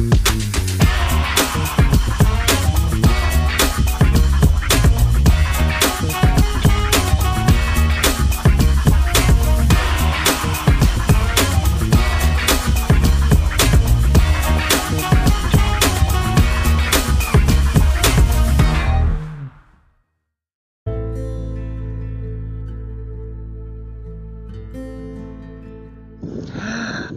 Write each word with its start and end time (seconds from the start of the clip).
Mm-hmm. 0.00 0.79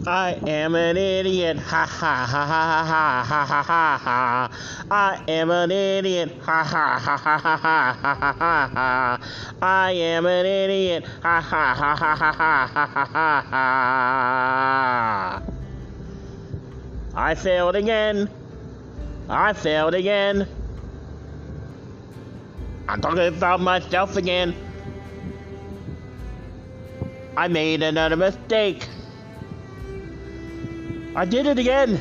I 0.06 0.38
am 0.46 0.74
an 0.74 0.98
idiot. 0.98 1.56
Ha 1.58 1.86
ha 1.86 2.26
ha 2.26 2.44
ha 2.44 2.84
ha 2.84 3.24
ha 3.24 3.44
ha 3.44 3.62
ha 3.62 3.98
ha. 4.04 4.50
I 4.90 5.18
am 5.28 5.50
an 5.50 5.70
idiot. 5.70 6.30
Ha 6.42 6.62
ha 6.62 6.98
ha 6.98 7.16
ha 7.16 7.36
ha 7.36 7.46
ha 7.48 7.94
ha 7.94 8.32
ha 8.32 8.70
ha. 8.74 9.18
I 9.62 9.92
am 9.92 10.26
an 10.26 10.44
idiot. 10.44 11.04
Ha 11.22 11.40
ha 11.40 11.74
ha 11.74 11.96
ha 11.96 12.14
ha 12.14 12.32
ha 12.32 12.66
ha 12.66 12.86
ha 13.06 13.40
ha. 13.50 15.42
I 17.14 17.34
failed 17.34 17.76
again. 17.76 18.28
I 19.30 19.54
failed 19.54 19.94
again. 19.94 20.46
I'm 22.88 23.00
talking 23.00 23.20
about 23.20 23.60
myself 23.60 24.16
again. 24.16 24.54
I 27.38 27.48
made 27.48 27.82
another 27.82 28.16
mistake. 28.16 28.86
I 31.16 31.24
did 31.24 31.46
it 31.46 31.58
again. 31.58 32.00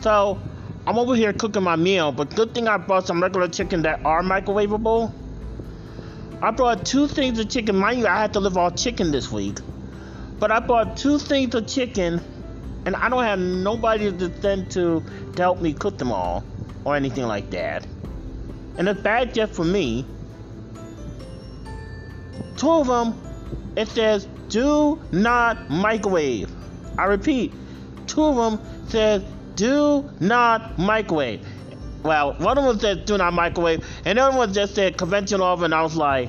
So, 0.00 0.40
I'm 0.86 0.98
over 0.98 1.14
here 1.14 1.32
cooking 1.32 1.62
my 1.62 1.76
meal, 1.76 2.12
but 2.12 2.34
good 2.36 2.54
thing 2.54 2.68
I 2.68 2.76
brought 2.76 3.06
some 3.06 3.22
regular 3.22 3.48
chicken 3.48 3.82
that 3.82 4.04
are 4.04 4.22
microwavable. 4.22 5.12
I 6.42 6.50
brought 6.50 6.84
two 6.84 7.08
things 7.08 7.38
of 7.38 7.48
chicken. 7.48 7.76
Mind 7.76 8.00
you, 8.00 8.06
I 8.06 8.20
had 8.20 8.34
to 8.34 8.40
live 8.40 8.58
off 8.58 8.76
chicken 8.76 9.10
this 9.10 9.32
week. 9.32 9.58
But 10.38 10.50
I 10.50 10.60
brought 10.60 10.96
two 10.96 11.18
things 11.18 11.54
of 11.54 11.66
chicken, 11.66 12.20
and 12.84 12.94
I 12.94 13.08
don't 13.08 13.24
have 13.24 13.38
nobody 13.38 14.12
to 14.12 14.40
send 14.42 14.70
to, 14.72 15.02
to 15.34 15.42
help 15.42 15.62
me 15.62 15.72
cook 15.72 15.96
them 15.96 16.12
all, 16.12 16.44
or 16.84 16.94
anything 16.96 17.26
like 17.26 17.50
that. 17.50 17.86
And 18.76 18.88
it's 18.88 19.00
bad 19.00 19.32
just 19.32 19.54
for 19.54 19.64
me. 19.64 20.04
Two 22.56 22.70
of 22.70 22.86
them, 22.86 23.72
it 23.74 23.88
says, 23.88 24.28
do 24.48 25.02
not 25.12 25.70
microwave. 25.70 26.50
I 26.98 27.04
repeat, 27.04 27.54
two 28.06 28.24
of 28.24 28.36
them 28.36 28.88
said, 28.88 29.26
do 29.56 30.10
not 30.20 30.78
microwave. 30.78 31.46
Well, 32.02 32.34
one 32.34 32.58
of 32.58 32.64
them 32.64 32.78
said, 32.78 33.06
do 33.06 33.16
not 33.16 33.32
microwave, 33.32 33.86
and 34.04 34.18
the 34.18 34.22
other 34.22 34.36
one 34.36 34.52
just 34.52 34.74
said, 34.74 34.98
conventional 34.98 35.46
oven. 35.46 35.72
I 35.72 35.82
was 35.82 35.96
like, 35.96 36.28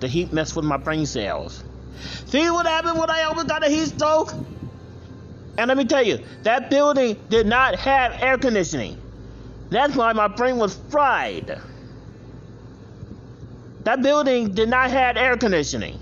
the 0.00 0.08
heat 0.08 0.32
messed 0.32 0.54
with 0.54 0.64
my 0.64 0.76
brain 0.76 1.06
cells. 1.06 1.64
See 2.26 2.50
what 2.50 2.66
happened 2.66 2.98
when 2.98 3.10
I 3.10 3.22
almost 3.22 3.48
got 3.48 3.66
a 3.66 3.70
heat 3.70 3.86
stroke? 3.86 4.32
And 5.58 5.68
let 5.68 5.76
me 5.76 5.84
tell 5.84 6.02
you, 6.02 6.18
that 6.42 6.68
building 6.70 7.16
did 7.30 7.46
not 7.46 7.76
have 7.76 8.12
air 8.20 8.36
conditioning. 8.36 9.00
That's 9.70 9.96
why 9.96 10.12
my 10.12 10.28
brain 10.28 10.58
was 10.58 10.78
fried. 10.90 11.60
That 13.84 14.02
building 14.02 14.52
did 14.52 14.68
not 14.68 14.90
have 14.90 15.16
air 15.16 15.36
conditioning. 15.36 15.98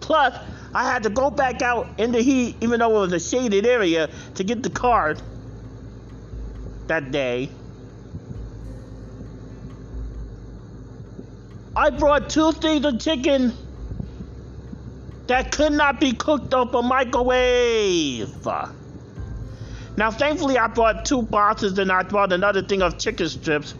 Plus, 0.00 0.34
I 0.74 0.84
had 0.84 1.02
to 1.02 1.10
go 1.10 1.30
back 1.30 1.60
out 1.62 1.88
in 1.98 2.12
the 2.12 2.22
heat, 2.22 2.56
even 2.60 2.80
though 2.80 2.96
it 2.96 3.00
was 3.00 3.12
a 3.12 3.20
shaded 3.20 3.66
area, 3.66 4.08
to 4.36 4.44
get 4.44 4.62
the 4.62 4.70
card 4.70 5.20
that 6.86 7.10
day. 7.10 7.50
I 11.74 11.90
brought 11.90 12.30
two 12.30 12.52
things 12.52 12.84
of 12.84 13.00
chicken 13.00 13.54
that 15.26 15.52
could 15.52 15.72
not 15.72 16.00
be 16.00 16.12
cooked 16.12 16.52
up 16.52 16.74
a 16.74 16.82
microwave. 16.82 18.46
Now, 19.96 20.10
thankfully, 20.10 20.58
I 20.58 20.66
brought 20.68 21.04
two 21.04 21.22
boxes 21.22 21.78
and 21.78 21.92
I 21.92 22.02
brought 22.02 22.32
another 22.32 22.62
thing 22.62 22.82
of 22.82 22.98
chicken 22.98 23.28
strips. 23.28 23.74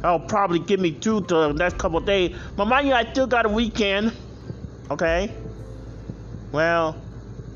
That'll 0.00 0.20
probably 0.20 0.58
get 0.58 0.80
me 0.80 0.92
through 0.92 1.20
the 1.22 1.52
next 1.52 1.78
couple 1.78 2.00
days. 2.00 2.36
But 2.56 2.66
mind 2.66 2.88
you, 2.88 2.94
I 2.94 3.10
still 3.10 3.28
got 3.28 3.46
a 3.46 3.48
weekend. 3.48 4.12
Okay? 4.90 5.32
Well, 6.52 6.96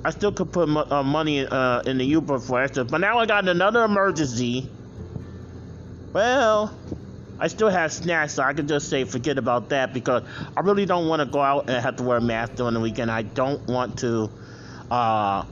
I 0.05 0.11
still 0.11 0.33
could 0.33 0.53
put 0.53 0.69
uh, 0.69 1.03
money 1.03 1.47
uh, 1.47 1.81
in 1.83 1.99
the 1.99 2.05
Uber 2.05 2.39
for 2.39 2.63
extra. 2.63 2.85
But 2.85 2.99
now 2.99 3.19
I 3.19 3.27
got 3.27 3.49
another 3.49 3.85
emergency. 3.85 4.69
Well, 6.13 6.75
I 7.39 7.49
still 7.49 7.69
have 7.69 7.93
snacks, 7.93 8.35
so 8.35 8.43
I 8.43 8.55
can 8.55 8.67
just 8.67 8.89
say 8.89 9.05
forget 9.05 9.37
about 9.37 9.69
that 9.69 9.93
because 9.93 10.23
I 10.57 10.61
really 10.61 10.87
don't 10.87 11.09
want 11.09 11.21
to 11.21 11.27
go 11.27 11.43
out 11.43 11.69
and 11.69 11.83
have 11.83 11.97
to 11.97 12.03
wear 12.03 12.17
a 12.17 12.21
mask 12.21 12.55
during 12.55 12.73
the 12.73 12.81
weekend. 12.81 13.11
I 13.11 13.23
don't 13.23 13.67
want 13.67 13.99
to 13.99 14.31
uh, 14.91 15.45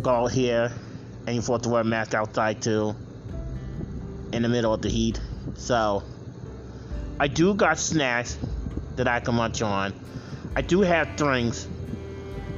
go 0.00 0.10
out 0.10 0.30
here 0.30 0.72
and 1.26 1.44
forced 1.44 1.64
to 1.64 1.70
wear 1.70 1.80
a 1.80 1.84
mask 1.84 2.14
outside 2.14 2.62
too 2.62 2.94
in 4.32 4.42
the 4.42 4.48
middle 4.48 4.72
of 4.72 4.82
the 4.82 4.88
heat. 4.88 5.20
So 5.54 6.04
I 7.18 7.26
do 7.26 7.54
got 7.54 7.78
snacks 7.78 8.38
that 8.94 9.08
I 9.08 9.20
can 9.20 9.34
munch 9.34 9.62
on. 9.62 9.94
I 10.54 10.62
do 10.62 10.82
have 10.82 11.16
drinks. 11.16 11.66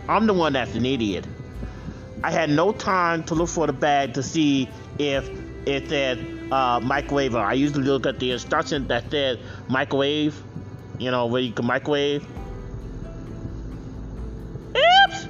I'm 0.09 0.27
the 0.27 0.33
one 0.33 0.55
that's 0.55 0.75
an 0.75 0.87
idiot. 0.87 1.27
I 2.25 2.31
had 2.31 2.51
no 2.51 2.73
time 2.73 3.25
to 3.25 3.35
look 3.35 3.49
for 3.49 3.67
the 3.67 3.73
bag 3.73 4.15
to 4.15 4.23
see 4.23 4.69
if 4.99 5.29
it 5.67 5.89
said 5.89 6.19
uh, 6.51 6.81
microwave. 6.81 7.35
I 7.37 7.53
usually 7.53 7.85
look 7.85 8.07
at 8.07 8.19
the 8.19 8.33
instructions 8.33 8.89
that 8.89 9.11
said 9.11 9.39
microwave, 9.69 10.43
you 10.99 11.11
know, 11.11 11.27
where 11.27 11.43
you 11.43 11.53
can 11.53 11.67
microwave. 11.67 12.27
Oops! 14.75 15.29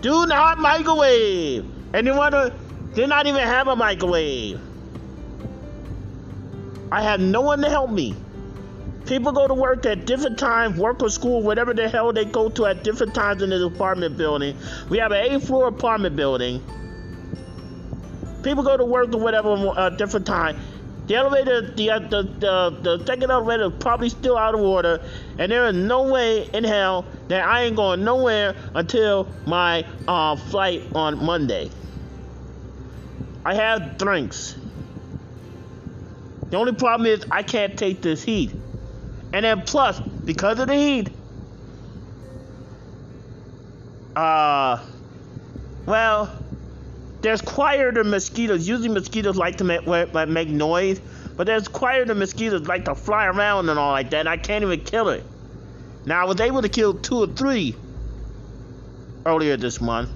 Do 0.00 0.26
not 0.26 0.58
microwave! 0.58 1.64
And 1.94 2.06
you 2.06 2.50
did 2.94 3.08
not 3.08 3.26
even 3.26 3.40
have 3.40 3.68
a 3.68 3.76
microwave. 3.76 4.60
I 6.90 7.02
had 7.02 7.20
no 7.20 7.40
one 7.40 7.62
to 7.62 7.70
help 7.70 7.90
me. 7.90 8.14
People 9.06 9.32
go 9.32 9.46
to 9.46 9.54
work 9.54 9.84
at 9.84 10.06
different 10.06 10.38
times, 10.38 10.78
work 10.78 11.02
or 11.02 11.10
school, 11.10 11.42
whatever 11.42 11.74
the 11.74 11.88
hell 11.88 12.12
they 12.12 12.24
go 12.24 12.48
to 12.48 12.66
at 12.66 12.82
different 12.82 13.14
times 13.14 13.42
in 13.42 13.50
this 13.50 13.62
apartment 13.62 14.16
building. 14.16 14.56
We 14.88 14.98
have 14.98 15.12
an 15.12 15.18
eight 15.18 15.42
floor 15.42 15.68
apartment 15.68 16.16
building. 16.16 16.64
People 18.42 18.62
go 18.62 18.76
to 18.76 18.84
work 18.84 19.12
or 19.14 19.20
whatever 19.20 19.50
uh, 19.50 19.90
different 19.90 20.26
time. 20.26 20.58
The 21.06 21.16
elevator, 21.16 21.70
the, 21.70 21.90
uh, 21.90 21.98
the, 21.98 22.22
the, 22.22 22.96
the 22.96 23.06
second 23.06 23.30
elevator 23.30 23.66
is 23.66 23.72
probably 23.78 24.08
still 24.08 24.38
out 24.38 24.54
of 24.54 24.60
order, 24.60 25.06
and 25.38 25.52
there 25.52 25.66
is 25.66 25.76
no 25.76 26.10
way 26.10 26.48
in 26.54 26.64
hell 26.64 27.04
that 27.28 27.46
I 27.46 27.64
ain't 27.64 27.76
going 27.76 28.04
nowhere 28.04 28.54
until 28.74 29.28
my 29.46 29.86
uh, 30.08 30.36
flight 30.36 30.82
on 30.94 31.22
Monday. 31.22 31.70
I 33.44 33.54
have 33.54 33.98
drinks. 33.98 34.56
The 36.48 36.56
only 36.56 36.72
problem 36.72 37.06
is 37.06 37.26
I 37.30 37.42
can't 37.42 37.78
take 37.78 38.00
this 38.00 38.22
heat. 38.22 38.50
And 39.34 39.44
then 39.44 39.62
plus, 39.62 39.98
because 39.98 40.60
of 40.60 40.68
the 40.68 40.76
heat, 40.76 41.10
uh, 44.14 44.80
well, 45.86 46.30
there's 47.20 47.40
quieter 47.40 48.04
mosquitoes. 48.04 48.68
Usually 48.68 48.90
mosquitoes 48.90 49.36
like 49.36 49.56
to 49.56 49.64
make, 49.64 49.88
make 50.28 50.48
noise, 50.48 51.00
but 51.36 51.48
there's 51.48 51.66
quieter 51.66 52.14
mosquitoes 52.14 52.68
like 52.68 52.84
to 52.84 52.94
fly 52.94 53.26
around 53.26 53.68
and 53.68 53.76
all 53.76 53.90
like 53.90 54.10
that. 54.10 54.20
And 54.20 54.28
I 54.28 54.36
can't 54.36 54.62
even 54.62 54.80
kill 54.82 55.08
it. 55.08 55.24
Now 56.06 56.22
I 56.22 56.26
was 56.26 56.40
able 56.40 56.62
to 56.62 56.68
kill 56.68 56.94
two 56.94 57.24
or 57.24 57.26
three 57.26 57.74
earlier 59.26 59.56
this 59.56 59.80
month, 59.80 60.10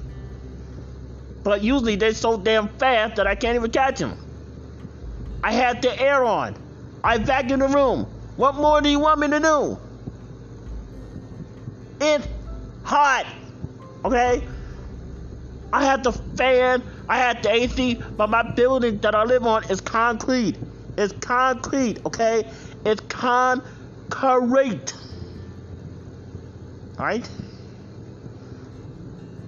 but 1.43 1.65
usually 1.65 1.97
they're 1.97 2.15
so 2.15 2.37
damn 2.39 2.69
fast 2.69 3.17
that 3.17 3.27
I 3.27 3.35
can't 3.35 3.57
even 3.57 3.73
catch 3.73 3.99
them. 3.99 4.17
I 5.43 5.51
had 5.51 5.83
the 5.83 6.01
air 6.01 6.23
on. 6.23 6.55
I 7.03 7.19
vacuumed 7.19 7.69
the 7.69 7.75
room. 7.75 8.18
What 8.39 8.55
more 8.55 8.81
do 8.81 8.89
you 8.89 9.01
want 9.01 9.19
me 9.19 9.27
to 9.31 9.41
do? 9.41 9.79
It's 12.01 12.25
hot. 12.85 13.27
Okay? 14.05 14.45
I 15.73 15.85
had 15.85 16.05
the 16.05 16.13
fan, 16.13 16.85
I 17.09 17.19
had 17.19 17.43
the 17.43 17.51
AC, 17.53 17.95
but 18.17 18.31
my 18.31 18.45
building 18.45 18.99
that 18.99 19.17
I 19.17 19.25
live 19.25 19.45
on 19.45 19.65
is 19.65 19.81
concrete. 19.81 20.57
It's 20.97 21.13
concrete, 21.15 21.99
okay? 22.07 22.49
It's 22.87 23.01
concrete. 23.09 24.95
Alright? 26.97 27.29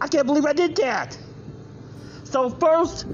I 0.00 0.08
can't 0.08 0.26
believe 0.26 0.46
I 0.46 0.52
did 0.52 0.74
that. 0.76 1.16
So 2.24 2.50
first, 2.50 3.06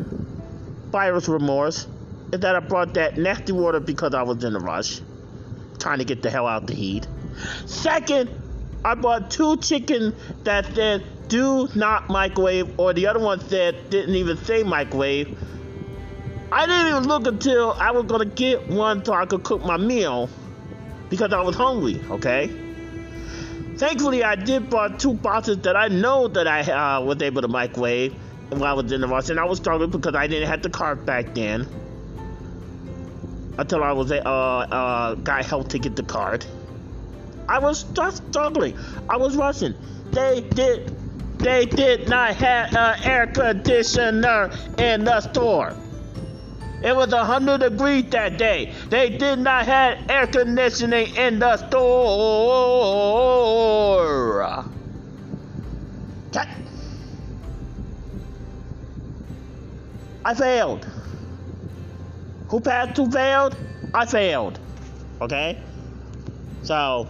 buyer's 0.91 1.29
remorse 1.29 1.87
is 2.33 2.41
that 2.41 2.57
I 2.57 2.61
brought 2.61 2.95
that 2.95 3.19
nasty 3.19 3.53
water 3.53 3.79
because 3.79 4.15
I 4.15 4.23
was 4.23 4.43
in 4.43 4.57
a 4.57 4.59
rush, 4.59 5.03
trying 5.77 5.99
to 5.99 6.05
get 6.05 6.23
the 6.23 6.31
hell 6.31 6.47
out 6.47 6.63
of 6.63 6.67
the 6.69 6.75
heat. 6.75 7.07
Second, 7.67 8.31
I 8.85 8.95
bought 8.95 9.31
two 9.31 9.57
chicken 9.59 10.15
that 10.45 10.75
said 10.75 11.05
do 11.29 11.69
not 11.75 12.09
microwave, 12.09 12.79
or 12.79 12.93
the 12.93 13.09
other 13.09 13.19
one 13.19 13.41
said 13.41 13.91
didn't 13.91 14.15
even 14.15 14.37
say 14.37 14.63
microwave. 14.63 15.37
I 16.53 16.67
didn't 16.67 16.87
even 16.89 17.09
look 17.09 17.27
until 17.27 17.73
I 17.73 17.91
was 17.91 18.05
gonna 18.07 18.27
get 18.27 18.69
one 18.69 19.05
so 19.05 19.13
I 19.13 19.27
could 19.27 19.43
cook 19.43 19.65
my 19.65 19.77
meal 19.77 20.31
because 21.11 21.33
I 21.33 21.41
was 21.43 21.57
hungry. 21.57 22.01
Okay. 22.11 22.51
Thankfully, 23.77 24.25
I 24.25 24.37
did 24.37 24.71
bought 24.71 25.01
two 25.01 25.15
boxes 25.15 25.59
that 25.63 25.77
I 25.77 25.89
know 25.89 26.29
that 26.29 26.47
I 26.47 26.61
uh, 26.61 27.01
was 27.03 27.21
able 27.21 27.43
to 27.43 27.49
microwave 27.49 28.15
while 28.51 28.65
I 28.65 28.73
was 28.73 28.91
in 28.93 29.01
the 29.01 29.09
rush, 29.09 29.29
and 29.29 29.41
I 29.41 29.45
was 29.45 29.59
struggling 29.59 29.91
because 29.91 30.15
I 30.15 30.29
didn't 30.29 30.49
have 30.49 30.63
the 30.63 30.71
cart 30.71 31.05
back 31.05 31.35
then 31.35 31.67
until 33.59 33.83
I 33.83 33.93
was 33.93 34.11
a 34.11 34.27
uh, 34.27 34.31
uh, 34.31 35.15
got 35.15 35.71
to 35.71 35.79
get 35.79 35.97
the 35.97 36.03
card. 36.03 36.45
I 37.49 37.59
was 37.59 37.85
just 37.85 38.27
struggling. 38.29 38.77
I 39.09 39.17
was 39.17 39.37
rushing. 39.37 39.75
They 40.11 40.41
did 40.41 40.95
they 41.39 41.67
did 41.67 42.09
not 42.09 42.35
have 42.37 42.75
an 42.75 43.03
air 43.05 43.27
conditioner 43.27 44.51
in 44.79 45.05
the 45.05 45.21
store. 45.21 45.77
It 46.83 46.95
was 46.95 47.13
a 47.13 47.25
hundred 47.25 47.61
degrees 47.61 48.11
that 48.11 48.39
day. 48.39 48.73
They 48.89 49.11
did 49.11 49.39
not 49.39 49.67
have 49.67 50.11
air 50.11 50.27
conditioning 50.27 51.15
in 51.17 51.39
the 51.39 51.57
store. 51.57 52.07
I 60.27 60.35
failed. 60.35 60.85
Who 62.49 62.61
passed? 62.61 62.97
Who 62.97 63.11
failed? 63.11 63.57
I 63.93 64.07
failed. 64.07 64.59
Okay? 65.21 65.59
So, 66.63 67.09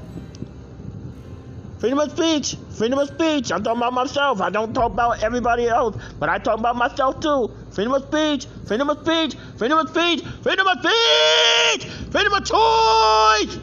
freedom 1.79 1.99
of 1.99 2.11
speech. 2.13 2.57
Freedom 2.77 2.99
of 2.99 3.09
speech. 3.09 3.53
I'm 3.53 3.63
talking 3.63 3.79
about 3.79 3.93
myself. 3.93 4.41
I 4.41 4.51
don't 4.51 4.75
talk 4.75 4.93
about 4.93 5.23
everybody 5.23 5.67
else, 5.67 5.97
but 6.19 6.29
I 6.29 6.39
talk 6.39 6.59
about 6.59 6.77
myself 6.77 7.21
too. 7.21 7.51
Freedom 7.71 7.95
of 7.95 8.05
speech. 8.05 8.47
Freedom 8.67 8.89
of 8.89 9.01
speech. 9.01 9.35
Freedom 9.57 9.79
of 9.79 9.89
speech. 9.89 10.23
Freedom 10.43 10.67
of 10.67 10.79
speech. 10.79 11.87
Freedom 12.11 12.33
of 12.33 12.45
choice. 12.45 13.59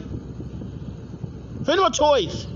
Freedom 1.64 1.84
of 1.84 1.92
choice. 1.92 2.46